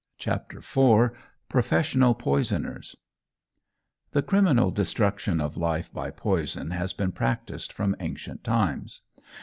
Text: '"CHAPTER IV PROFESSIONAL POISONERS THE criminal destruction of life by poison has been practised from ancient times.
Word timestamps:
'"CHAPTER 0.17 0.57
IV 0.57 1.11
PROFESSIONAL 1.47 2.15
POISONERS 2.15 2.95
THE 4.13 4.23
criminal 4.23 4.71
destruction 4.71 5.39
of 5.39 5.57
life 5.57 5.93
by 5.93 6.09
poison 6.09 6.71
has 6.71 6.91
been 6.91 7.11
practised 7.11 7.71
from 7.71 7.95
ancient 7.99 8.43
times. 8.43 9.03